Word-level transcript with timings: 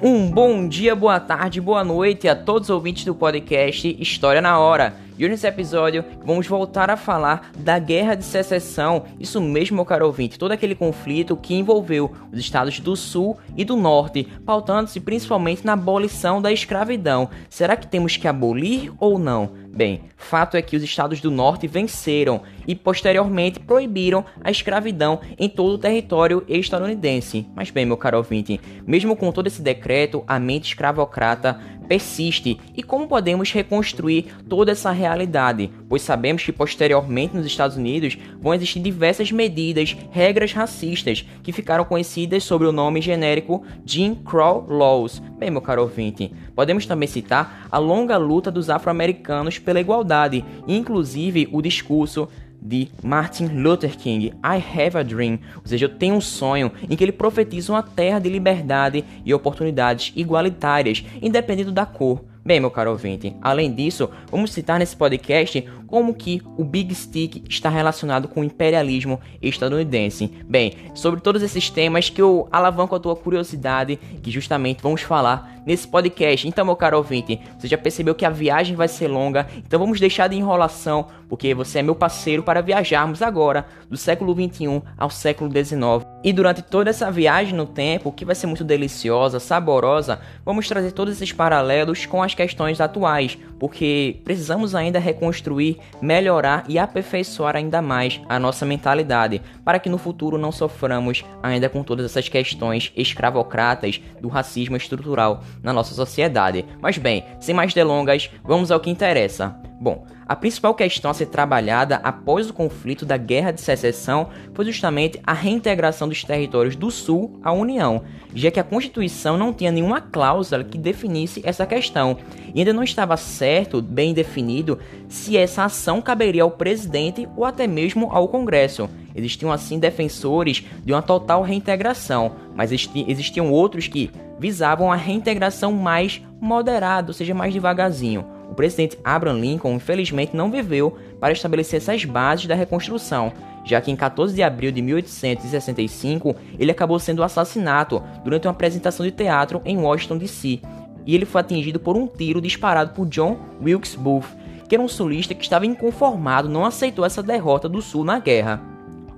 Um 0.00 0.30
bom 0.30 0.68
dia, 0.68 0.94
boa 0.94 1.18
tarde, 1.18 1.60
boa 1.60 1.82
noite 1.82 2.28
a 2.28 2.36
todos 2.36 2.68
os 2.68 2.74
ouvintes 2.74 3.04
do 3.04 3.16
podcast 3.16 3.96
História 3.98 4.40
na 4.40 4.56
Hora. 4.56 4.94
E 5.18 5.24
hoje 5.24 5.32
nesse 5.32 5.48
episódio 5.48 6.04
vamos 6.24 6.46
voltar 6.46 6.88
a 6.90 6.96
falar 6.96 7.50
da 7.58 7.76
Guerra 7.76 8.14
de 8.14 8.24
Secessão, 8.24 9.04
isso 9.18 9.40
mesmo, 9.40 9.74
meu 9.74 9.84
caro 9.84 10.06
ouvinte, 10.06 10.38
todo 10.38 10.52
aquele 10.52 10.76
conflito 10.76 11.36
que 11.36 11.56
envolveu 11.56 12.12
os 12.32 12.38
estados 12.38 12.78
do 12.78 12.94
Sul 12.94 13.36
e 13.56 13.64
do 13.64 13.74
Norte, 13.74 14.28
pautando-se 14.46 15.00
principalmente 15.00 15.66
na 15.66 15.72
abolição 15.72 16.40
da 16.40 16.52
escravidão. 16.52 17.28
Será 17.50 17.74
que 17.74 17.88
temos 17.88 18.16
que 18.16 18.28
abolir 18.28 18.92
ou 18.96 19.18
não? 19.18 19.50
Bem, 19.78 20.02
fato 20.16 20.56
é 20.56 20.62
que 20.62 20.76
os 20.76 20.82
estados 20.82 21.20
do 21.20 21.30
norte 21.30 21.68
venceram 21.68 22.42
e 22.66 22.74
posteriormente 22.74 23.60
proibiram 23.60 24.24
a 24.42 24.50
escravidão 24.50 25.20
em 25.38 25.48
todo 25.48 25.74
o 25.74 25.78
território 25.78 26.44
estadunidense. 26.48 27.46
Mas 27.54 27.70
bem, 27.70 27.86
meu 27.86 27.96
caro 27.96 28.18
ouvinte, 28.18 28.60
mesmo 28.86 29.14
com 29.14 29.30
todo 29.30 29.46
esse 29.46 29.62
decreto, 29.62 30.24
a 30.26 30.38
mente 30.40 30.68
escravocrata 30.68 31.60
persiste 31.88 32.60
e 32.76 32.82
como 32.82 33.08
podemos 33.08 33.50
reconstruir 33.50 34.26
toda 34.48 34.72
essa 34.72 34.92
realidade, 34.92 35.70
pois 35.88 36.02
sabemos 36.02 36.44
que 36.44 36.52
posteriormente 36.52 37.34
nos 37.34 37.46
Estados 37.46 37.76
Unidos 37.76 38.18
vão 38.40 38.54
existir 38.54 38.80
diversas 38.80 39.32
medidas, 39.32 39.96
regras 40.10 40.52
racistas 40.52 41.24
que 41.42 41.52
ficaram 41.52 41.84
conhecidas 41.84 42.44
sob 42.44 42.66
o 42.66 42.72
nome 42.72 43.00
genérico 43.00 43.64
Jim 43.84 44.14
Crow 44.14 44.66
Laws. 44.68 45.20
Bem, 45.38 45.50
meu 45.50 45.62
caro 45.62 45.82
ouvinte, 45.82 46.32
podemos 46.54 46.84
também 46.84 47.08
citar 47.08 47.66
a 47.70 47.78
longa 47.78 48.16
luta 48.16 48.50
dos 48.50 48.68
afro-americanos 48.68 49.58
pela 49.58 49.80
igualdade, 49.80 50.44
inclusive 50.66 51.48
o 51.50 51.62
discurso 51.62 52.28
de 52.60 52.88
Martin 53.02 53.46
Luther 53.46 53.96
King, 53.96 54.32
I 54.44 54.56
Have 54.56 54.98
a 54.98 55.02
Dream, 55.02 55.38
ou 55.56 55.62
seja, 55.64 55.86
eu 55.86 55.90
tenho 55.90 56.14
um 56.14 56.20
sonho 56.20 56.70
em 56.88 56.96
que 56.96 57.04
ele 57.04 57.12
profetiza 57.12 57.72
uma 57.72 57.82
terra 57.82 58.18
de 58.18 58.28
liberdade 58.28 59.04
e 59.24 59.32
oportunidades 59.32 60.12
igualitárias, 60.16 61.04
independente 61.22 61.70
da 61.70 61.86
cor. 61.86 62.24
Bem, 62.48 62.60
meu 62.60 62.70
caro 62.70 62.92
ouvinte, 62.92 63.36
além 63.42 63.70
disso, 63.70 64.08
vamos 64.30 64.52
citar 64.52 64.78
nesse 64.78 64.96
podcast 64.96 65.68
como 65.86 66.14
que 66.14 66.40
o 66.56 66.64
Big 66.64 66.94
Stick 66.94 67.44
está 67.46 67.68
relacionado 67.68 68.26
com 68.26 68.40
o 68.40 68.44
imperialismo 68.44 69.20
estadunidense. 69.42 70.32
Bem, 70.46 70.72
sobre 70.94 71.20
todos 71.20 71.42
esses 71.42 71.68
temas 71.68 72.08
que 72.08 72.22
eu 72.22 72.48
alavanco 72.50 72.94
a 72.94 73.00
tua 73.00 73.14
curiosidade, 73.14 73.98
que 74.22 74.30
justamente 74.30 74.82
vamos 74.82 75.02
falar 75.02 75.57
nesse 75.68 75.86
podcast. 75.86 76.48
Então, 76.48 76.64
meu 76.64 76.74
caro 76.74 76.96
ouvinte, 76.96 77.38
você 77.58 77.68
já 77.68 77.76
percebeu 77.76 78.14
que 78.14 78.24
a 78.24 78.30
viagem 78.30 78.74
vai 78.74 78.88
ser 78.88 79.06
longa, 79.06 79.46
então 79.58 79.78
vamos 79.78 80.00
deixar 80.00 80.26
de 80.26 80.34
enrolação, 80.34 81.08
porque 81.28 81.54
você 81.54 81.80
é 81.80 81.82
meu 81.82 81.94
parceiro 81.94 82.42
para 82.42 82.62
viajarmos 82.62 83.20
agora 83.20 83.66
do 83.90 83.96
século 83.96 84.34
21 84.34 84.80
ao 84.96 85.10
século 85.10 85.50
19. 85.50 86.06
E 86.24 86.32
durante 86.32 86.62
toda 86.62 86.88
essa 86.88 87.10
viagem 87.10 87.54
no 87.54 87.66
tempo, 87.66 88.10
que 88.10 88.24
vai 88.24 88.34
ser 88.34 88.46
muito 88.46 88.64
deliciosa, 88.64 89.38
saborosa, 89.38 90.20
vamos 90.42 90.66
trazer 90.66 90.92
todos 90.92 91.14
esses 91.14 91.32
paralelos 91.32 92.06
com 92.06 92.22
as 92.22 92.34
questões 92.34 92.80
atuais, 92.80 93.36
porque 93.60 94.20
precisamos 94.24 94.74
ainda 94.74 94.98
reconstruir, 94.98 95.78
melhorar 96.00 96.64
e 96.66 96.78
aperfeiçoar 96.78 97.56
ainda 97.56 97.82
mais 97.82 98.22
a 98.26 98.38
nossa 98.38 98.64
mentalidade, 98.64 99.42
para 99.62 99.78
que 99.78 99.90
no 99.90 99.98
futuro 99.98 100.38
não 100.38 100.50
soframos 100.50 101.24
ainda 101.42 101.68
com 101.68 101.82
todas 101.82 102.06
essas 102.06 102.28
questões 102.28 102.90
escravocratas 102.96 104.00
do 104.18 104.28
racismo 104.28 104.76
estrutural 104.76 105.42
na 105.62 105.72
nossa 105.72 105.94
sociedade. 105.94 106.64
Mas 106.80 106.98
bem, 106.98 107.24
sem 107.40 107.54
mais 107.54 107.74
delongas, 107.74 108.30
vamos 108.44 108.70
ao 108.70 108.80
que 108.80 108.90
interessa. 108.90 109.56
Bom, 109.80 110.04
a 110.28 110.36
principal 110.36 110.74
questão 110.74 111.10
a 111.10 111.14
ser 111.14 111.26
trabalhada 111.26 111.96
após 112.04 112.50
o 112.50 112.52
conflito 112.52 113.06
da 113.06 113.16
Guerra 113.16 113.50
de 113.50 113.62
Secessão 113.62 114.28
foi 114.52 114.66
justamente 114.66 115.18
a 115.26 115.32
reintegração 115.32 116.06
dos 116.06 116.22
territórios 116.22 116.76
do 116.76 116.90
Sul 116.90 117.40
à 117.42 117.50
União, 117.50 118.02
já 118.34 118.50
que 118.50 118.60
a 118.60 118.64
Constituição 118.64 119.38
não 119.38 119.54
tinha 119.54 119.72
nenhuma 119.72 120.02
cláusula 120.02 120.62
que 120.62 120.76
definisse 120.76 121.40
essa 121.42 121.64
questão, 121.64 122.18
e 122.54 122.58
ainda 122.58 122.74
não 122.74 122.82
estava 122.82 123.16
certo, 123.16 123.80
bem 123.80 124.12
definido, 124.12 124.78
se 125.08 125.34
essa 125.34 125.64
ação 125.64 126.02
caberia 126.02 126.42
ao 126.42 126.50
presidente 126.50 127.26
ou 127.34 127.46
até 127.46 127.66
mesmo 127.66 128.10
ao 128.12 128.28
Congresso. 128.28 128.90
Existiam 129.16 129.50
assim 129.50 129.78
defensores 129.78 130.62
de 130.84 130.92
uma 130.92 131.00
total 131.00 131.42
reintegração, 131.42 132.32
mas 132.54 132.70
existiam 132.70 133.50
outros 133.50 133.88
que 133.88 134.10
visavam 134.38 134.92
a 134.92 134.96
reintegração 134.96 135.72
mais 135.72 136.22
moderada, 136.38 137.08
ou 137.08 137.14
seja, 137.14 137.34
mais 137.34 137.52
devagarzinho. 137.52 138.37
O 138.50 138.54
presidente 138.54 138.98
Abraham 139.04 139.38
Lincoln, 139.38 139.74
infelizmente, 139.74 140.36
não 140.36 140.50
viveu 140.50 140.96
para 141.20 141.32
estabelecer 141.32 141.78
essas 141.78 142.04
bases 142.04 142.46
da 142.46 142.54
reconstrução, 142.54 143.32
já 143.64 143.80
que 143.80 143.90
em 143.90 143.96
14 143.96 144.34
de 144.34 144.42
abril 144.42 144.72
de 144.72 144.80
1865 144.80 146.34
ele 146.58 146.70
acabou 146.70 146.98
sendo 146.98 147.22
assassinado 147.22 148.02
durante 148.24 148.46
uma 148.46 148.52
apresentação 148.52 149.04
de 149.04 149.12
teatro 149.12 149.60
em 149.64 149.76
Washington 149.76 150.16
DC, 150.16 150.60
e 151.06 151.14
ele 151.14 151.24
foi 151.24 151.40
atingido 151.40 151.78
por 151.78 151.96
um 151.96 152.06
tiro 152.06 152.40
disparado 152.40 152.92
por 152.92 153.06
John 153.06 153.38
Wilkes 153.62 153.94
Booth, 153.94 154.26
que 154.68 154.74
era 154.74 154.84
um 154.84 154.88
sulista 154.88 155.34
que 155.34 155.42
estava 155.42 155.64
inconformado, 155.64 156.48
não 156.48 156.64
aceitou 156.64 157.04
essa 157.04 157.22
derrota 157.22 157.68
do 157.68 157.80
Sul 157.80 158.04
na 158.04 158.18
guerra. 158.18 158.60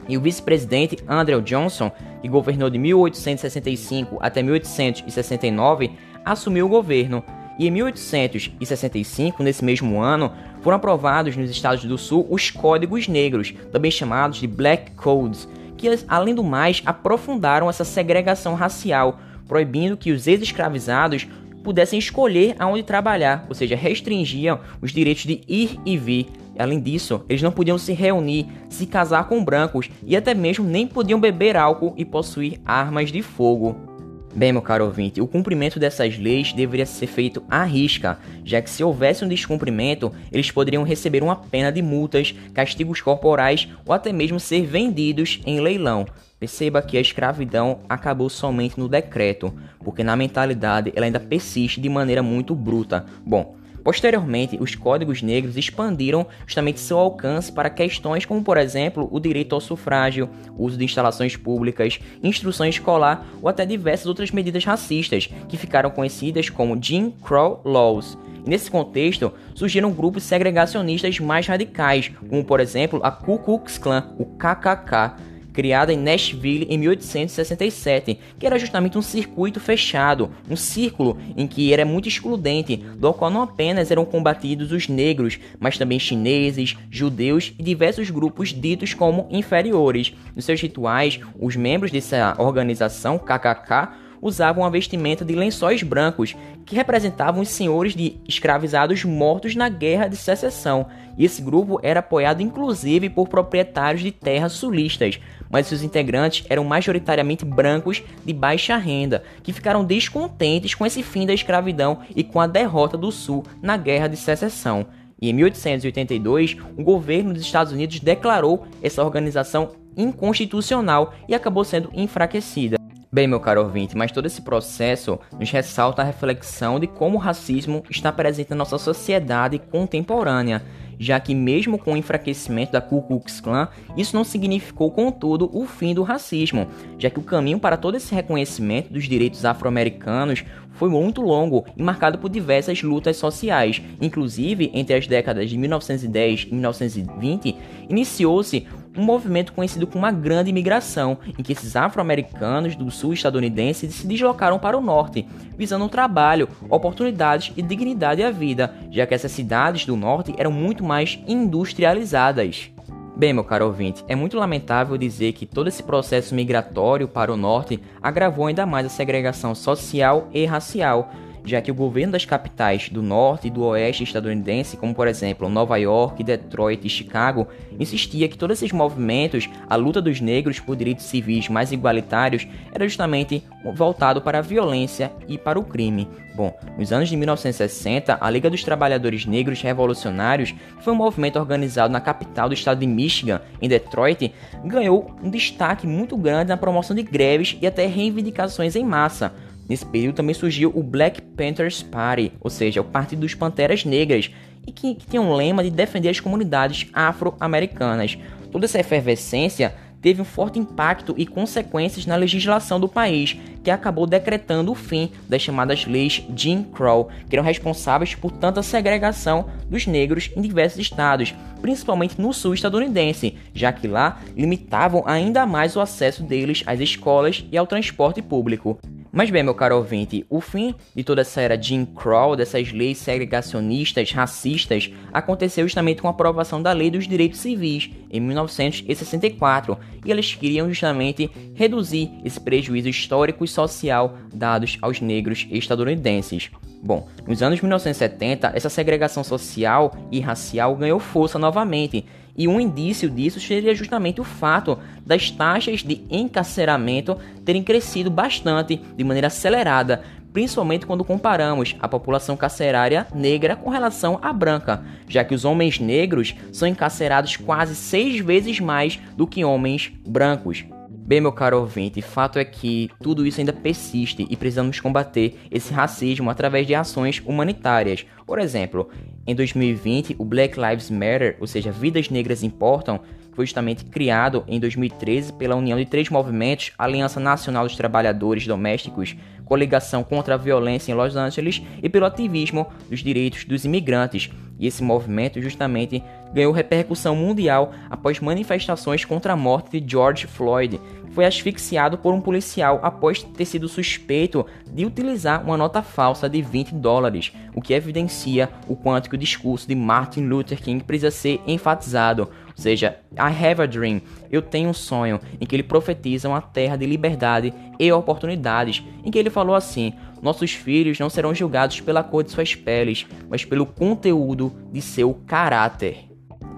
E 0.08 0.16
o 0.16 0.20
vice-presidente 0.20 0.98
Andrew 1.08 1.40
Johnson, 1.40 1.90
que 2.22 2.28
governou 2.28 2.70
de 2.70 2.78
1865 2.78 4.18
até 4.20 4.42
1869, 4.42 5.90
assumiu 6.24 6.66
o 6.66 6.68
governo. 6.68 7.24
E 7.60 7.66
em 7.66 7.70
1865, 7.72 9.42
nesse 9.42 9.62
mesmo 9.62 10.00
ano, 10.00 10.32
foram 10.62 10.78
aprovados 10.78 11.36
nos 11.36 11.50
Estados 11.50 11.84
do 11.84 11.98
Sul 11.98 12.26
os 12.30 12.50
Códigos 12.50 13.06
Negros, 13.06 13.52
também 13.70 13.90
chamados 13.90 14.38
de 14.38 14.46
Black 14.46 14.92
Codes, 14.92 15.46
que 15.76 15.86
além 16.08 16.34
do 16.34 16.42
mais 16.42 16.80
aprofundaram 16.86 17.68
essa 17.68 17.84
segregação 17.84 18.54
racial, 18.54 19.20
proibindo 19.46 19.94
que 19.94 20.10
os 20.10 20.26
ex-escravizados 20.26 21.28
pudessem 21.62 21.98
escolher 21.98 22.56
aonde 22.58 22.82
trabalhar, 22.82 23.44
ou 23.46 23.54
seja, 23.54 23.76
restringiam 23.76 24.60
os 24.80 24.90
direitos 24.90 25.24
de 25.24 25.42
ir 25.46 25.78
e 25.84 25.98
vir. 25.98 26.28
Além 26.58 26.80
disso, 26.80 27.26
eles 27.28 27.42
não 27.42 27.52
podiam 27.52 27.76
se 27.76 27.92
reunir, 27.92 28.46
se 28.70 28.86
casar 28.86 29.28
com 29.28 29.44
brancos 29.44 29.90
e 30.06 30.16
até 30.16 30.32
mesmo 30.32 30.64
nem 30.64 30.86
podiam 30.86 31.20
beber 31.20 31.58
álcool 31.58 31.92
e 31.98 32.06
possuir 32.06 32.58
armas 32.64 33.12
de 33.12 33.20
fogo. 33.20 33.89
Bem, 34.32 34.52
meu 34.52 34.62
caro 34.62 34.84
ouvinte, 34.84 35.20
o 35.20 35.26
cumprimento 35.26 35.80
dessas 35.80 36.16
leis 36.16 36.52
deveria 36.52 36.86
ser 36.86 37.08
feito 37.08 37.42
à 37.50 37.64
risca, 37.64 38.16
já 38.44 38.62
que 38.62 38.70
se 38.70 38.82
houvesse 38.82 39.24
um 39.24 39.28
descumprimento, 39.28 40.12
eles 40.30 40.52
poderiam 40.52 40.84
receber 40.84 41.20
uma 41.20 41.34
pena 41.34 41.72
de 41.72 41.82
multas, 41.82 42.32
castigos 42.54 43.00
corporais 43.00 43.68
ou 43.84 43.92
até 43.92 44.12
mesmo 44.12 44.38
ser 44.38 44.64
vendidos 44.64 45.40
em 45.44 45.58
leilão. 45.58 46.06
Perceba 46.38 46.80
que 46.80 46.96
a 46.96 47.00
escravidão 47.00 47.80
acabou 47.88 48.30
somente 48.30 48.78
no 48.78 48.88
decreto, 48.88 49.52
porque 49.84 50.04
na 50.04 50.14
mentalidade 50.14 50.92
ela 50.94 51.06
ainda 51.06 51.20
persiste 51.20 51.80
de 51.80 51.88
maneira 51.88 52.22
muito 52.22 52.54
bruta. 52.54 53.04
Bom, 53.26 53.56
Posteriormente, 53.90 54.56
os 54.60 54.76
códigos 54.76 55.20
negros 55.20 55.56
expandiram 55.56 56.24
justamente 56.46 56.78
seu 56.78 56.96
alcance 56.96 57.50
para 57.50 57.68
questões 57.68 58.24
como, 58.24 58.40
por 58.40 58.56
exemplo, 58.56 59.08
o 59.10 59.18
direito 59.18 59.52
ao 59.52 59.60
sufrágio, 59.60 60.30
uso 60.56 60.78
de 60.78 60.84
instalações 60.84 61.34
públicas, 61.36 61.98
instrução 62.22 62.66
escolar 62.66 63.26
ou 63.42 63.48
até 63.48 63.66
diversas 63.66 64.06
outras 64.06 64.30
medidas 64.30 64.64
racistas, 64.64 65.28
que 65.48 65.56
ficaram 65.56 65.90
conhecidas 65.90 66.48
como 66.48 66.80
Jim 66.80 67.12
Crow 67.20 67.60
Laws. 67.64 68.16
Nesse 68.46 68.70
contexto, 68.70 69.32
surgiram 69.56 69.90
grupos 69.90 70.22
segregacionistas 70.22 71.18
mais 71.18 71.48
radicais, 71.48 72.12
como 72.28 72.44
por 72.44 72.60
exemplo 72.60 73.00
a 73.02 73.10
Ku 73.10 73.40
Klux 73.40 73.76
Klan, 73.76 74.14
o 74.20 74.24
KKK, 74.24 75.16
criada 75.52 75.92
em 75.92 75.96
Nashville 75.98 76.66
em 76.68 76.78
1867, 76.78 78.18
que 78.38 78.46
era 78.46 78.58
justamente 78.58 78.96
um 78.96 79.02
circuito 79.02 79.60
fechado, 79.60 80.30
um 80.48 80.56
círculo 80.56 81.18
em 81.36 81.46
que 81.46 81.72
era 81.72 81.84
muito 81.84 82.08
excludente, 82.08 82.76
do 82.76 83.12
qual 83.12 83.30
não 83.30 83.42
apenas 83.42 83.90
eram 83.90 84.04
combatidos 84.04 84.72
os 84.72 84.88
negros, 84.88 85.38
mas 85.58 85.78
também 85.78 85.98
chineses, 85.98 86.76
judeus 86.90 87.52
e 87.58 87.62
diversos 87.62 88.10
grupos 88.10 88.48
ditos 88.48 88.94
como 88.94 89.28
inferiores. 89.30 90.12
Nos 90.34 90.44
seus 90.44 90.60
rituais, 90.60 91.20
os 91.38 91.56
membros 91.56 91.90
dessa 91.90 92.34
organização 92.38 93.18
KKK 93.18 94.09
usavam 94.20 94.64
a 94.64 94.70
vestimenta 94.70 95.24
de 95.24 95.34
lençóis 95.34 95.82
brancos, 95.82 96.36
que 96.66 96.74
representavam 96.74 97.42
os 97.42 97.48
senhores 97.48 97.94
de 97.94 98.16
escravizados 98.28 99.04
mortos 99.04 99.54
na 99.54 99.68
Guerra 99.68 100.08
de 100.08 100.16
Secessão. 100.16 100.86
E 101.16 101.24
esse 101.24 101.42
grupo 101.42 101.80
era 101.82 102.00
apoiado 102.00 102.42
inclusive 102.42 103.08
por 103.08 103.28
proprietários 103.28 104.02
de 104.02 104.12
terras 104.12 104.52
sulistas, 104.52 105.18
mas 105.50 105.66
seus 105.66 105.82
integrantes 105.82 106.44
eram 106.48 106.64
majoritariamente 106.64 107.44
brancos 107.44 108.02
de 108.24 108.32
baixa 108.32 108.76
renda, 108.76 109.22
que 109.42 109.52
ficaram 109.52 109.84
descontentes 109.84 110.74
com 110.74 110.86
esse 110.86 111.02
fim 111.02 111.26
da 111.26 111.34
escravidão 111.34 112.00
e 112.14 112.22
com 112.22 112.40
a 112.40 112.46
derrota 112.46 112.96
do 112.96 113.10
Sul 113.10 113.44
na 113.62 113.76
Guerra 113.76 114.08
de 114.08 114.16
Secessão. 114.16 114.86
E 115.20 115.28
em 115.28 115.34
1882, 115.34 116.56
o 116.78 116.82
governo 116.82 117.34
dos 117.34 117.42
Estados 117.42 117.72
Unidos 117.72 118.00
declarou 118.00 118.66
essa 118.82 119.04
organização 119.04 119.72
inconstitucional 119.96 121.12
e 121.28 121.34
acabou 121.34 121.64
sendo 121.64 121.90
enfraquecida. 121.92 122.79
Bem, 123.12 123.26
meu 123.26 123.40
caro 123.40 123.64
ouvinte, 123.64 123.96
mas 123.96 124.12
todo 124.12 124.26
esse 124.26 124.40
processo 124.40 125.18
nos 125.36 125.50
ressalta 125.50 126.00
a 126.00 126.04
reflexão 126.04 126.78
de 126.78 126.86
como 126.86 127.16
o 127.18 127.20
racismo 127.20 127.82
está 127.90 128.12
presente 128.12 128.50
na 128.50 128.56
nossa 128.56 128.78
sociedade 128.78 129.58
contemporânea 129.58 130.62
já 131.00 131.18
que 131.18 131.34
mesmo 131.34 131.78
com 131.78 131.94
o 131.94 131.96
enfraquecimento 131.96 132.72
da 132.72 132.80
Ku 132.82 133.00
Klux 133.00 133.40
Klan, 133.40 133.68
isso 133.96 134.14
não 134.14 134.22
significou, 134.22 134.90
contudo, 134.90 135.50
o 135.50 135.64
fim 135.64 135.94
do 135.94 136.02
racismo, 136.02 136.68
já 136.98 137.08
que 137.08 137.18
o 137.18 137.22
caminho 137.22 137.58
para 137.58 137.78
todo 137.78 137.96
esse 137.96 138.14
reconhecimento 138.14 138.92
dos 138.92 139.08
direitos 139.08 139.46
afro-americanos 139.46 140.44
foi 140.74 140.90
muito 140.90 141.22
longo 141.22 141.64
e 141.74 141.82
marcado 141.82 142.18
por 142.18 142.28
diversas 142.28 142.82
lutas 142.82 143.16
sociais. 143.16 143.80
Inclusive, 144.00 144.70
entre 144.74 144.94
as 144.94 145.06
décadas 145.06 145.48
de 145.48 145.56
1910 145.56 146.48
e 146.50 146.54
1920, 146.54 147.56
iniciou-se 147.88 148.66
um 149.00 149.04
movimento 149.04 149.54
conhecido 149.54 149.86
como 149.86 150.04
a 150.04 150.10
Grande 150.10 150.50
Imigração, 150.50 151.18
em 151.38 151.42
que 151.42 151.52
esses 151.52 151.74
afro-americanos 151.74 152.76
do 152.76 152.90
sul 152.90 153.14
estadunidense 153.14 153.90
se 153.90 154.06
deslocaram 154.06 154.58
para 154.58 154.76
o 154.76 154.80
norte, 154.80 155.26
visando 155.56 155.86
um 155.86 155.88
trabalho, 155.88 156.48
oportunidades 156.68 157.52
e 157.56 157.62
dignidade 157.62 158.22
à 158.22 158.30
vida, 158.30 158.74
já 158.90 159.06
que 159.06 159.14
essas 159.14 159.32
cidades 159.32 159.86
do 159.86 159.96
norte 159.96 160.34
eram 160.36 160.52
muito 160.52 160.84
mais 160.84 161.18
industrializadas. 161.26 162.70
Bem, 163.16 163.32
meu 163.32 163.44
caro 163.44 163.66
ouvinte, 163.66 164.04
é 164.06 164.14
muito 164.14 164.36
lamentável 164.36 164.96
dizer 164.96 165.32
que 165.32 165.46
todo 165.46 165.68
esse 165.68 165.82
processo 165.82 166.34
migratório 166.34 167.08
para 167.08 167.32
o 167.32 167.36
norte 167.36 167.80
agravou 168.02 168.46
ainda 168.46 168.66
mais 168.66 168.86
a 168.86 168.90
segregação 168.90 169.54
social 169.54 170.28
e 170.32 170.44
racial, 170.44 171.10
já 171.44 171.60
que 171.60 171.70
o 171.70 171.74
governo 171.74 172.12
das 172.12 172.24
capitais 172.24 172.88
do 172.88 173.02
norte 173.02 173.48
e 173.48 173.50
do 173.50 173.62
oeste 173.62 174.04
estadunidense, 174.04 174.76
como 174.76 174.94
por 174.94 175.08
exemplo 175.08 175.48
Nova 175.48 175.76
York, 175.76 176.22
Detroit 176.22 176.84
e 176.84 176.90
Chicago, 176.90 177.48
insistia 177.78 178.28
que 178.28 178.38
todos 178.38 178.58
esses 178.58 178.72
movimentos, 178.72 179.48
a 179.68 179.76
luta 179.76 180.00
dos 180.00 180.20
negros 180.20 180.60
por 180.60 180.76
direitos 180.76 181.06
civis 181.06 181.48
mais 181.48 181.72
igualitários, 181.72 182.46
era 182.72 182.86
justamente 182.86 183.42
voltado 183.74 184.22
para 184.22 184.38
a 184.38 184.42
violência 184.42 185.12
e 185.28 185.36
para 185.36 185.58
o 185.58 185.64
crime. 185.64 186.08
Bom, 186.34 186.56
nos 186.78 186.92
anos 186.92 187.08
de 187.08 187.16
1960, 187.16 188.16
a 188.20 188.30
Liga 188.30 188.48
dos 188.48 188.64
Trabalhadores 188.64 189.26
Negros 189.26 189.60
Revolucionários, 189.60 190.52
que 190.52 190.82
foi 190.82 190.92
um 190.92 190.96
movimento 190.96 191.38
organizado 191.38 191.92
na 191.92 192.00
capital 192.00 192.48
do 192.48 192.54
estado 192.54 192.80
de 192.80 192.86
Michigan, 192.86 193.40
em 193.60 193.68
Detroit, 193.68 194.32
ganhou 194.64 195.14
um 195.22 195.28
destaque 195.28 195.86
muito 195.86 196.16
grande 196.16 196.48
na 196.48 196.56
promoção 196.56 196.94
de 196.96 197.02
greves 197.02 197.58
e 197.60 197.66
até 197.66 197.86
reivindicações 197.86 198.76
em 198.76 198.84
massa. 198.84 199.34
Nesse 199.70 199.86
período 199.86 200.16
também 200.16 200.34
surgiu 200.34 200.72
o 200.74 200.82
Black 200.82 201.22
Panthers 201.22 201.80
Party, 201.80 202.32
ou 202.40 202.50
seja, 202.50 202.80
o 202.80 202.84
Partido 202.84 203.20
dos 203.20 203.36
Panteras 203.36 203.84
Negras, 203.84 204.28
e 204.66 204.72
que, 204.72 204.96
que 204.96 205.06
tem 205.06 205.20
um 205.20 205.32
lema 205.32 205.62
de 205.62 205.70
defender 205.70 206.08
as 206.08 206.18
comunidades 206.18 206.88
afro-americanas. 206.92 208.18
Toda 208.50 208.64
essa 208.64 208.80
efervescência 208.80 209.72
teve 210.02 210.20
um 210.20 210.24
forte 210.24 210.58
impacto 210.58 211.14
e 211.16 211.24
consequências 211.24 212.04
na 212.04 212.16
legislação 212.16 212.80
do 212.80 212.88
país, 212.88 213.36
que 213.62 213.70
acabou 213.70 214.08
decretando 214.08 214.72
o 214.72 214.74
fim 214.74 215.12
das 215.28 215.40
chamadas 215.40 215.86
leis 215.86 216.20
Jim 216.34 216.64
Crow, 216.64 217.08
que 217.28 217.36
eram 217.36 217.44
responsáveis 217.44 218.16
por 218.16 218.32
tanta 218.32 218.64
segregação 218.64 219.50
dos 219.68 219.86
negros 219.86 220.32
em 220.36 220.42
diversos 220.42 220.80
estados, 220.80 221.32
principalmente 221.62 222.20
no 222.20 222.32
sul 222.32 222.54
estadunidense, 222.54 223.36
já 223.54 223.72
que 223.72 223.86
lá 223.86 224.20
limitavam 224.36 225.04
ainda 225.06 225.46
mais 225.46 225.76
o 225.76 225.80
acesso 225.80 226.24
deles 226.24 226.64
às 226.66 226.80
escolas 226.80 227.44
e 227.52 227.56
ao 227.56 227.68
transporte 227.68 228.20
público. 228.20 228.76
Mas 229.12 229.28
bem, 229.28 229.42
meu 229.42 229.54
caro 229.54 229.76
ouvinte, 229.76 230.24
o 230.30 230.40
fim 230.40 230.72
de 230.94 231.02
toda 231.02 231.22
essa 231.22 231.40
era 231.40 231.60
Jim 231.60 231.84
Crow, 231.84 232.36
dessas 232.36 232.70
leis 232.72 232.98
segregacionistas, 232.98 234.12
racistas, 234.12 234.92
aconteceu 235.12 235.64
justamente 235.64 236.00
com 236.00 236.06
a 236.06 236.12
aprovação 236.12 236.62
da 236.62 236.72
Lei 236.72 236.92
dos 236.92 237.08
Direitos 237.08 237.40
Civis, 237.40 237.90
em 238.08 238.20
1964, 238.20 239.76
e 240.04 240.12
eles 240.12 240.32
queriam 240.34 240.68
justamente 240.68 241.28
reduzir 241.54 242.08
esse 242.24 242.40
prejuízo 242.40 242.88
histórico 242.88 243.44
e 243.44 243.48
social 243.48 244.16
dados 244.32 244.78
aos 244.80 245.00
negros 245.00 245.44
estadunidenses. 245.50 246.48
Bom, 246.82 247.08
nos 247.26 247.42
anos 247.42 247.60
1970, 247.60 248.52
essa 248.54 248.70
segregação 248.70 249.22
social 249.22 249.92
e 250.10 250.20
racial 250.20 250.74
ganhou 250.76 250.98
força 250.98 251.38
novamente, 251.38 252.06
e 252.36 252.48
um 252.48 252.60
indício 252.60 253.10
disso 253.10 253.40
seria 253.40 253.74
justamente 253.74 254.20
o 254.20 254.24
fato 254.24 254.78
das 255.04 255.30
taxas 255.30 255.82
de 255.82 256.02
encarceramento 256.10 257.16
terem 257.44 257.62
crescido 257.62 258.10
bastante 258.10 258.80
de 258.96 259.04
maneira 259.04 259.26
acelerada, 259.26 260.02
principalmente 260.32 260.86
quando 260.86 261.04
comparamos 261.04 261.76
a 261.80 261.88
população 261.88 262.36
carcerária 262.36 263.06
negra 263.14 263.56
com 263.56 263.70
relação 263.70 264.18
à 264.22 264.32
branca, 264.32 264.84
já 265.08 265.24
que 265.24 265.34
os 265.34 265.44
homens 265.44 265.78
negros 265.78 266.34
são 266.52 266.68
encarcerados 266.68 267.36
quase 267.36 267.74
seis 267.74 268.20
vezes 268.20 268.60
mais 268.60 268.98
do 269.16 269.26
que 269.26 269.44
homens 269.44 269.92
brancos. 270.06 270.64
Bem, 271.10 271.20
meu 271.20 271.32
caro 271.32 271.58
ouvinte, 271.58 272.00
fato 272.00 272.38
é 272.38 272.44
que 272.44 272.88
tudo 273.02 273.26
isso 273.26 273.40
ainda 273.40 273.52
persiste 273.52 274.24
e 274.30 274.36
precisamos 274.36 274.78
combater 274.78 275.40
esse 275.50 275.72
racismo 275.72 276.30
através 276.30 276.68
de 276.68 276.72
ações 276.72 277.20
humanitárias. 277.26 278.06
Por 278.24 278.38
exemplo, 278.38 278.88
em 279.26 279.34
2020, 279.34 280.14
o 280.20 280.24
Black 280.24 280.56
Lives 280.56 280.88
Matter, 280.88 281.36
ou 281.40 281.48
seja, 281.48 281.72
Vidas 281.72 282.10
Negras 282.10 282.44
Importam, 282.44 283.00
foi 283.32 283.44
justamente 283.44 283.84
criado 283.86 284.44
em 284.46 284.60
2013 284.60 285.32
pela 285.32 285.56
união 285.56 285.76
de 285.76 285.84
três 285.84 286.08
movimentos, 286.08 286.70
Aliança 286.78 287.18
Nacional 287.18 287.64
dos 287.64 287.74
Trabalhadores 287.74 288.46
Domésticos, 288.46 289.16
Coligação 289.44 290.04
contra 290.04 290.34
a 290.34 290.38
Violência 290.38 290.92
em 290.92 290.94
Los 290.94 291.16
Angeles 291.16 291.60
e 291.82 291.88
pelo 291.88 292.06
ativismo 292.06 292.68
dos 292.88 293.00
direitos 293.00 293.44
dos 293.44 293.64
imigrantes. 293.64 294.30
E 294.60 294.66
esse 294.66 294.80
movimento 294.80 295.40
justamente 295.40 296.04
ganhou 296.32 296.52
repercussão 296.52 297.16
mundial 297.16 297.72
após 297.88 298.20
manifestações 298.20 299.04
contra 299.04 299.32
a 299.32 299.36
morte 299.36 299.80
de 299.80 299.90
George 299.90 300.26
Floyd, 300.26 300.78
foi 301.10 301.24
asfixiado 301.24 301.98
por 301.98 302.14
um 302.14 302.20
policial 302.20 302.80
após 302.82 303.22
ter 303.22 303.44
sido 303.44 303.68
suspeito 303.68 304.46
de 304.72 304.84
utilizar 304.84 305.44
uma 305.44 305.56
nota 305.56 305.82
falsa 305.82 306.28
de 306.28 306.40
20 306.40 306.74
dólares, 306.74 307.32
o 307.54 307.60
que 307.60 307.74
evidencia 307.74 308.48
o 308.68 308.76
quanto 308.76 309.08
que 309.08 309.16
o 309.16 309.18
discurso 309.18 309.66
de 309.66 309.74
Martin 309.74 310.26
Luther 310.26 310.60
King 310.60 310.84
precisa 310.84 311.10
ser 311.10 311.40
enfatizado. 311.46 312.30
Ou 312.46 312.62
seja, 312.62 312.98
I 313.12 313.44
have 313.44 313.62
a 313.62 313.66
dream, 313.66 314.00
eu 314.30 314.42
tenho 314.42 314.68
um 314.68 314.74
sonho, 314.74 315.20
em 315.40 315.46
que 315.46 315.56
ele 315.56 315.62
profetiza 315.62 316.28
uma 316.28 316.40
terra 316.40 316.76
de 316.76 316.86
liberdade 316.86 317.52
e 317.78 317.90
oportunidades, 317.92 318.82
em 319.04 319.10
que 319.10 319.18
ele 319.18 319.30
falou 319.30 319.54
assim: 319.54 319.94
nossos 320.22 320.52
filhos 320.52 320.98
não 320.98 321.08
serão 321.08 321.34
julgados 321.34 321.80
pela 321.80 322.02
cor 322.02 322.22
de 322.22 322.30
suas 322.30 322.54
peles, 322.54 323.06
mas 323.28 323.44
pelo 323.44 323.66
conteúdo 323.66 324.52
de 324.72 324.82
seu 324.82 325.14
caráter. 325.26 326.09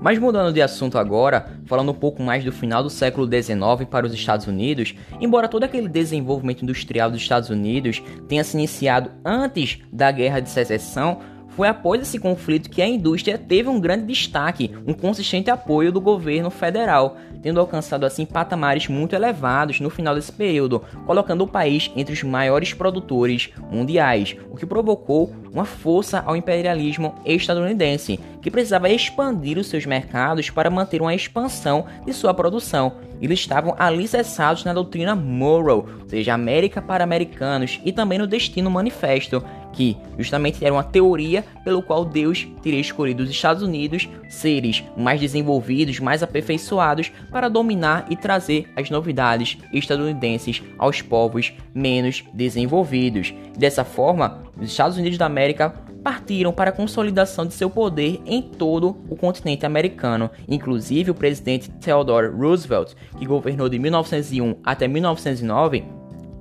Mas 0.02 0.18
mudando 0.18 0.52
de 0.52 0.60
assunto 0.60 0.98
agora, 0.98 1.46
falando 1.64 1.92
um 1.92 1.94
pouco 1.94 2.20
mais 2.20 2.44
do 2.44 2.50
final 2.50 2.82
do 2.82 2.90
século 2.90 3.24
XIX 3.24 3.88
para 3.88 4.04
os 4.04 4.12
Estados 4.12 4.48
Unidos, 4.48 4.96
embora 5.20 5.46
todo 5.46 5.62
aquele 5.62 5.88
desenvolvimento 5.88 6.62
industrial 6.62 7.08
dos 7.08 7.22
Estados 7.22 7.50
Unidos 7.50 8.02
tenha 8.28 8.42
se 8.42 8.56
iniciado 8.56 9.12
antes 9.24 9.78
da 9.92 10.10
Guerra 10.10 10.40
de 10.40 10.50
Secessão, 10.50 11.20
foi 11.56 11.68
após 11.68 12.00
esse 12.00 12.18
conflito 12.18 12.70
que 12.70 12.82
a 12.82 12.86
indústria 12.86 13.36
teve 13.36 13.68
um 13.68 13.80
grande 13.80 14.06
destaque, 14.06 14.70
um 14.86 14.94
consistente 14.94 15.50
apoio 15.50 15.92
do 15.92 16.00
governo 16.00 16.50
federal, 16.50 17.16
tendo 17.42 17.60
alcançado 17.60 18.04
assim 18.04 18.24
patamares 18.24 18.88
muito 18.88 19.14
elevados 19.14 19.80
no 19.80 19.90
final 19.90 20.14
desse 20.14 20.32
período, 20.32 20.82
colocando 21.04 21.42
o 21.42 21.48
país 21.48 21.90
entre 21.96 22.14
os 22.14 22.22
maiores 22.22 22.72
produtores 22.72 23.50
mundiais, 23.70 24.36
o 24.50 24.56
que 24.56 24.64
provocou 24.64 25.34
uma 25.52 25.64
força 25.64 26.22
ao 26.24 26.36
imperialismo 26.36 27.14
estadunidense, 27.26 28.18
que 28.40 28.50
precisava 28.50 28.88
expandir 28.88 29.58
os 29.58 29.66
seus 29.66 29.84
mercados 29.84 30.48
para 30.50 30.70
manter 30.70 31.02
uma 31.02 31.14
expansão 31.14 31.84
de 32.06 32.12
sua 32.12 32.32
produção. 32.32 32.92
Eles 33.20 33.38
estavam 33.38 33.76
alicerçados 33.78 34.64
na 34.64 34.72
doutrina 34.72 35.14
Monroe, 35.14 35.84
ou 36.00 36.08
seja, 36.08 36.34
América 36.34 36.82
para 36.82 37.04
americanos, 37.04 37.80
e 37.84 37.92
também 37.92 38.18
no 38.18 38.26
Destino 38.26 38.70
Manifesto, 38.70 39.44
que 39.72 39.96
justamente 40.18 40.64
era 40.64 40.74
uma 40.74 40.84
teoria 40.84 41.44
pelo 41.64 41.82
qual 41.82 42.04
Deus 42.04 42.46
teria 42.62 42.80
escolhido 42.80 43.22
os 43.22 43.30
Estados 43.30 43.62
Unidos, 43.62 44.08
seres 44.28 44.84
mais 44.96 45.20
desenvolvidos, 45.20 45.98
mais 45.98 46.22
aperfeiçoados, 46.22 47.10
para 47.30 47.48
dominar 47.48 48.06
e 48.10 48.16
trazer 48.16 48.70
as 48.76 48.90
novidades 48.90 49.58
estadunidenses 49.72 50.62
aos 50.78 51.00
povos 51.00 51.52
menos 51.74 52.24
desenvolvidos. 52.32 53.32
Dessa 53.56 53.84
forma, 53.84 54.42
os 54.60 54.70
Estados 54.70 54.96
Unidos 54.98 55.18
da 55.18 55.26
América 55.26 55.74
partiram 56.02 56.52
para 56.52 56.70
a 56.70 56.72
consolidação 56.72 57.46
de 57.46 57.54
seu 57.54 57.70
poder 57.70 58.20
em 58.26 58.42
todo 58.42 58.96
o 59.08 59.16
continente 59.16 59.64
americano. 59.64 60.30
Inclusive, 60.48 61.12
o 61.12 61.14
presidente 61.14 61.70
Theodore 61.70 62.28
Roosevelt, 62.28 62.94
que 63.16 63.24
governou 63.24 63.68
de 63.68 63.78
1901 63.78 64.56
até 64.64 64.88
1909, 64.88 65.84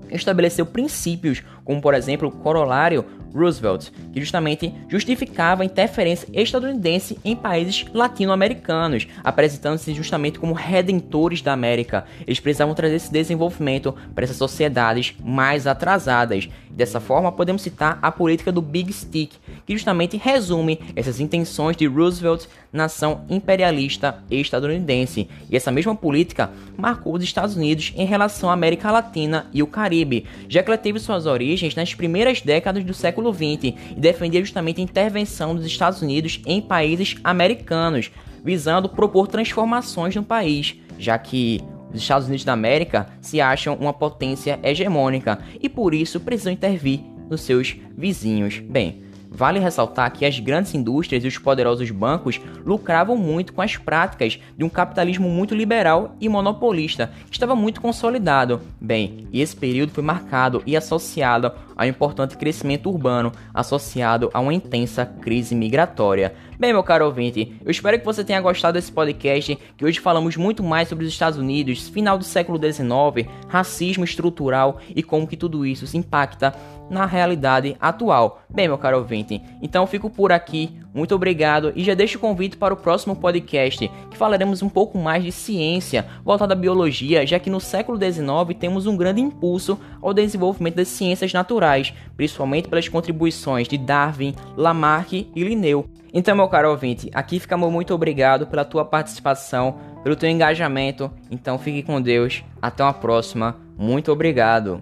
estabeleceu 0.09 0.65
princípios 0.65 1.43
como, 1.63 1.81
por 1.81 1.93
exemplo, 1.93 2.27
o 2.27 2.31
corolário 2.31 3.05
Roosevelt, 3.33 3.89
que 4.13 4.19
justamente 4.19 4.73
justificava 4.87 5.63
a 5.63 5.65
interferência 5.65 6.27
estadunidense 6.33 7.17
em 7.23 7.35
países 7.35 7.85
latino-americanos, 7.93 9.07
apresentando-se 9.23 9.93
justamente 9.93 10.39
como 10.39 10.53
redentores 10.53 11.41
da 11.41 11.53
América. 11.53 12.05
Eles 12.25 12.39
precisavam 12.39 12.75
trazer 12.75 12.95
esse 12.95 13.11
desenvolvimento 13.11 13.95
para 14.13 14.23
essas 14.23 14.37
sociedades 14.37 15.13
mais 15.23 15.67
atrasadas. 15.67 16.49
Dessa 16.69 16.99
forma, 16.99 17.31
podemos 17.31 17.61
citar 17.61 17.99
a 18.01 18.11
política 18.11 18.51
do 18.51 18.61
Big 18.61 18.91
Stick, 18.93 19.33
que 19.65 19.73
justamente 19.73 20.17
resume 20.17 20.79
essas 20.95 21.19
intenções 21.19 21.75
de 21.75 21.85
Roosevelt, 21.85 22.45
nação 22.71 23.25
imperialista 23.29 24.23
estadunidense. 24.31 25.27
E 25.49 25.57
essa 25.57 25.71
mesma 25.71 25.93
política 25.93 26.49
marcou 26.77 27.13
os 27.15 27.23
Estados 27.23 27.57
Unidos 27.57 27.93
em 27.95 28.05
relação 28.05 28.49
à 28.49 28.53
América 28.53 28.89
Latina 28.89 29.47
e 29.53 29.61
o 29.61 29.67
Caribe, 29.67 30.25
já 30.47 30.63
que 30.63 30.69
ela 30.69 30.77
teve 30.77 30.99
suas 30.99 31.25
origens 31.25 31.75
nas 31.75 31.93
primeiras 31.93 32.41
décadas 32.41 32.83
do 32.83 32.93
século 32.93 33.20
século 33.21 33.33
XX 33.33 33.75
e 33.95 33.99
defendia 33.99 34.41
justamente 34.41 34.81
a 34.81 34.83
intervenção 34.83 35.55
dos 35.55 35.65
Estados 35.65 36.01
Unidos 36.01 36.41
em 36.45 36.61
países 36.61 37.15
americanos, 37.23 38.11
visando 38.43 38.89
propor 38.89 39.27
transformações 39.27 40.15
no 40.15 40.23
país, 40.23 40.75
já 40.97 41.17
que 41.17 41.61
os 41.93 42.01
Estados 42.01 42.27
Unidos 42.27 42.43
da 42.43 42.53
América 42.53 43.07
se 43.21 43.39
acham 43.39 43.75
uma 43.75 43.93
potência 43.93 44.59
hegemônica 44.63 45.39
e 45.61 45.69
por 45.69 45.93
isso 45.93 46.19
precisam 46.19 46.51
intervir 46.51 47.01
nos 47.29 47.41
seus 47.41 47.75
vizinhos. 47.95 48.59
Bem, 48.59 49.03
Vale 49.33 49.59
ressaltar 49.59 50.11
que 50.11 50.25
as 50.25 50.37
grandes 50.41 50.75
indústrias 50.75 51.23
e 51.23 51.27
os 51.27 51.37
poderosos 51.37 51.89
bancos 51.89 52.41
lucravam 52.65 53.15
muito 53.15 53.53
com 53.53 53.61
as 53.61 53.77
práticas 53.77 54.37
de 54.57 54.65
um 54.65 54.67
capitalismo 54.67 55.29
muito 55.29 55.55
liberal 55.55 56.17
e 56.19 56.27
monopolista, 56.27 57.13
que 57.27 57.37
estava 57.37 57.55
muito 57.55 57.79
consolidado. 57.79 58.59
Bem, 58.79 59.29
e 59.31 59.39
esse 59.39 59.55
período 59.55 59.93
foi 59.93 60.03
marcado 60.03 60.61
e 60.65 60.75
associado 60.75 61.49
ao 61.77 61.87
importante 61.87 62.35
crescimento 62.35 62.89
urbano, 62.89 63.31
associado 63.53 64.29
a 64.33 64.41
uma 64.41 64.53
intensa 64.53 65.05
crise 65.05 65.55
migratória. 65.55 66.35
Bem, 66.61 66.73
meu 66.73 66.83
caro 66.83 67.07
ouvinte, 67.07 67.55
eu 67.65 67.71
espero 67.71 67.97
que 67.97 68.05
você 68.05 68.23
tenha 68.23 68.39
gostado 68.39 68.75
desse 68.75 68.91
podcast, 68.91 69.57
que 69.75 69.83
hoje 69.83 69.99
falamos 69.99 70.37
muito 70.37 70.61
mais 70.61 70.87
sobre 70.87 71.03
os 71.03 71.11
Estados 71.11 71.39
Unidos, 71.39 71.89
final 71.89 72.19
do 72.19 72.23
século 72.23 72.59
XIX, 72.59 73.27
racismo 73.47 74.03
estrutural 74.03 74.77
e 74.95 75.01
como 75.01 75.25
que 75.25 75.35
tudo 75.35 75.65
isso 75.65 75.87
se 75.87 75.97
impacta 75.97 76.53
na 76.87 77.07
realidade 77.07 77.75
atual. 77.81 78.43
Bem, 78.47 78.67
meu 78.67 78.77
caro 78.77 78.99
ouvinte, 78.99 79.41
então 79.59 79.87
fico 79.87 80.07
por 80.07 80.31
aqui. 80.31 80.69
Muito 80.93 81.15
obrigado 81.15 81.73
e 81.75 81.83
já 81.83 81.95
deixo 81.95 82.19
o 82.19 82.21
convite 82.21 82.57
para 82.57 82.75
o 82.75 82.77
próximo 82.77 83.15
podcast, 83.15 83.89
que 84.11 84.17
falaremos 84.17 84.61
um 84.61 84.69
pouco 84.69 84.99
mais 84.99 85.23
de 85.23 85.31
ciência 85.31 86.05
voltada 86.23 86.53
à 86.53 86.55
biologia, 86.55 87.25
já 87.25 87.39
que 87.39 87.49
no 87.49 87.59
século 87.59 87.97
XIX 87.97 88.55
temos 88.59 88.85
um 88.85 88.95
grande 88.95 89.19
impulso 89.19 89.79
ao 89.99 90.13
desenvolvimento 90.13 90.75
das 90.75 90.89
ciências 90.89 91.33
naturais, 91.33 91.91
principalmente 92.15 92.67
pelas 92.67 92.87
contribuições 92.87 93.67
de 93.67 93.79
Darwin, 93.79 94.35
Lamarck 94.55 95.27
e 95.35 95.43
Linneu. 95.43 95.89
Então, 96.13 96.35
meu 96.35 96.47
caro 96.47 96.71
ouvinte, 96.71 97.09
aqui 97.13 97.39
fica 97.39 97.57
meu 97.57 97.71
muito 97.71 97.93
obrigado 97.93 98.47
pela 98.47 98.65
tua 98.65 98.83
participação, 98.83 99.77
pelo 100.03 100.15
teu 100.15 100.29
engajamento. 100.29 101.11
Então, 101.29 101.57
fique 101.57 101.83
com 101.83 102.01
Deus. 102.01 102.43
Até 102.61 102.83
uma 102.83 102.93
próxima. 102.93 103.55
Muito 103.77 104.11
obrigado. 104.11 104.81